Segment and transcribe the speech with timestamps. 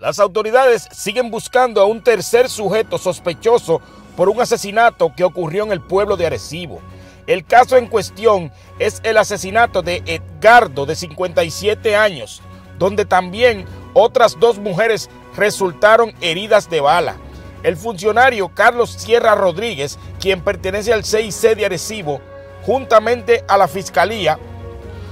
[0.00, 3.82] Las autoridades siguen buscando a un tercer sujeto sospechoso
[4.16, 6.80] por un asesinato que ocurrió en el pueblo de Arecibo.
[7.26, 12.40] El caso en cuestión es el asesinato de Edgardo, de 57 años,
[12.78, 17.16] donde también otras dos mujeres resultaron heridas de bala.
[17.62, 22.22] El funcionario Carlos Sierra Rodríguez, quien pertenece al 6C de Arecibo,
[22.64, 24.38] juntamente a la Fiscalía,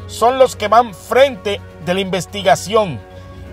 [0.07, 3.07] son los que van frente de la investigación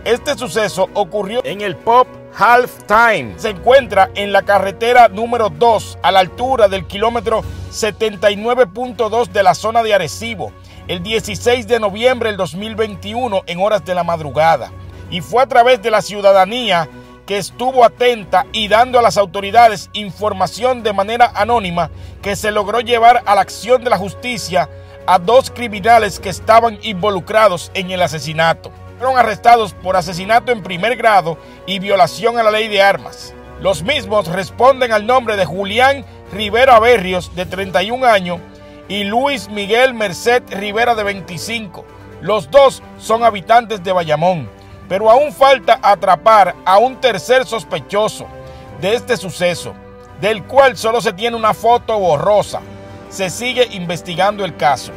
[0.06, 2.06] este suceso ocurrió en el pub
[2.38, 3.34] Halftime.
[3.38, 7.42] Se encuentra en la carretera número 2 a la altura del kilómetro
[7.72, 10.52] 79.2 de la zona de Arecibo
[10.88, 14.72] el 16 de noviembre del 2021 en horas de la madrugada.
[15.10, 16.88] Y fue a través de la ciudadanía
[17.26, 21.90] que estuvo atenta y dando a las autoridades información de manera anónima
[22.22, 24.70] que se logró llevar a la acción de la justicia
[25.08, 30.96] a dos criminales que estaban involucrados en el asesinato fueron arrestados por asesinato en primer
[30.96, 33.34] grado y violación a la ley de armas.
[33.60, 38.40] Los mismos responden al nombre de Julián Rivera Berrios, de 31 años,
[38.88, 41.86] y Luis Miguel Merced Rivera, de 25.
[42.22, 44.50] Los dos son habitantes de Bayamón,
[44.88, 48.28] pero aún falta atrapar a un tercer sospechoso
[48.82, 49.74] de este suceso,
[50.20, 52.62] del cual solo se tiene una foto borrosa.
[53.10, 54.92] Se sigue investigando el caso.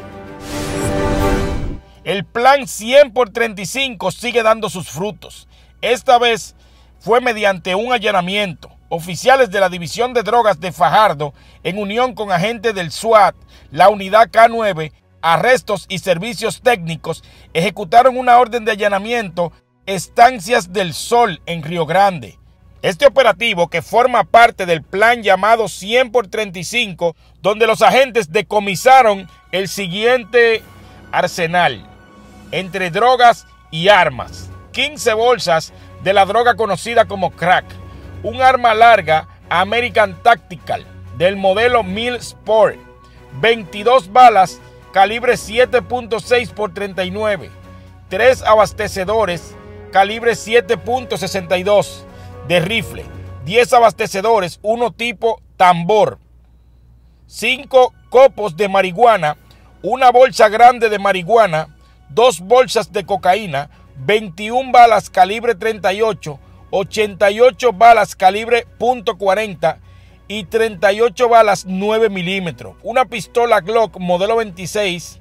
[2.08, 5.46] El plan 100 por 35 sigue dando sus frutos.
[5.82, 6.56] Esta vez
[7.00, 8.70] fue mediante un allanamiento.
[8.88, 13.34] Oficiales de la División de Drogas de Fajardo, en unión con agentes del SWAT,
[13.70, 19.52] la unidad K9, arrestos y servicios técnicos, ejecutaron una orden de allanamiento
[19.84, 22.38] Estancias del Sol en Río Grande.
[22.80, 29.28] Este operativo, que forma parte del plan llamado 100 por 35, donde los agentes decomisaron
[29.52, 30.62] el siguiente
[31.12, 31.97] arsenal
[32.52, 34.50] entre drogas y armas.
[34.72, 37.64] 15 bolsas de la droga conocida como crack.
[38.22, 40.84] Un arma larga American Tactical
[41.16, 42.76] del modelo Mill Sport.
[43.40, 44.60] 22 balas
[44.92, 47.50] calibre 7.6 x 39.
[48.08, 49.54] 3 abastecedores
[49.92, 52.02] calibre 7.62
[52.46, 53.04] de rifle.
[53.44, 56.18] 10 abastecedores, uno tipo tambor.
[57.26, 59.36] 5 copos de marihuana,
[59.82, 61.68] una bolsa grande de marihuana,
[62.10, 66.38] dos bolsas de cocaína, 21 balas calibre 38,
[66.70, 69.78] 88 balas calibre .40
[70.28, 72.76] y 38 balas 9 milímetros.
[72.82, 75.20] Una pistola Glock modelo 26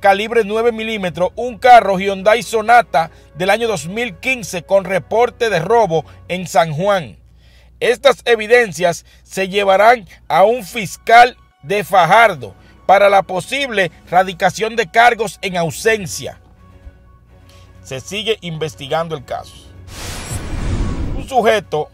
[0.00, 6.46] calibre 9 milímetros, un carro Hyundai Sonata del año 2015 con reporte de robo en
[6.46, 7.16] San Juan.
[7.80, 12.54] Estas evidencias se llevarán a un fiscal de Fajardo
[12.86, 16.40] para la posible radicación de cargos en ausencia.
[17.82, 19.54] Se sigue investigando el caso.
[21.16, 21.90] Un sujeto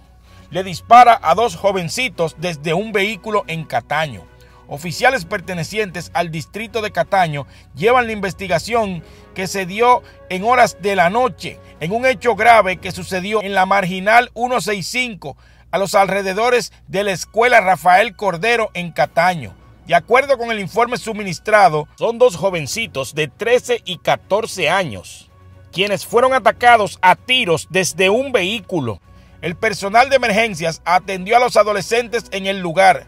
[0.51, 4.27] le dispara a dos jovencitos desde un vehículo en Cataño.
[4.69, 9.03] Oficiales pertenecientes al distrito de Cataño llevan la investigación
[9.35, 13.55] que se dio en horas de la noche en un hecho grave que sucedió en
[13.55, 15.37] la marginal 165
[15.71, 19.62] a los alrededores de la escuela Rafael Cordero en Cataño.
[19.87, 25.29] De acuerdo con el informe suministrado, son dos jovencitos de 13 y 14 años,
[25.73, 29.01] quienes fueron atacados a tiros desde un vehículo.
[29.41, 33.07] El personal de emergencias atendió a los adolescentes en el lugar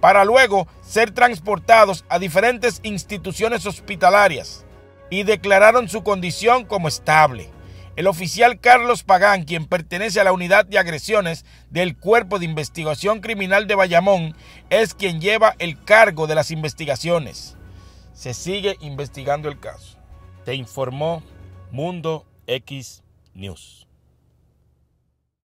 [0.00, 4.64] para luego ser transportados a diferentes instituciones hospitalarias
[5.10, 7.50] y declararon su condición como estable.
[7.98, 13.20] El oficial Carlos Pagán, quien pertenece a la unidad de agresiones del Cuerpo de Investigación
[13.20, 14.36] Criminal de Bayamón,
[14.70, 17.56] es quien lleva el cargo de las investigaciones.
[18.12, 19.98] Se sigue investigando el caso.
[20.44, 21.24] Te informó
[21.72, 23.02] Mundo X
[23.34, 23.87] News.